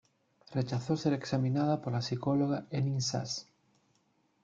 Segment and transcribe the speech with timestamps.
[0.55, 3.45] Rechazó ser examinada por la psicóloga Henning Sass.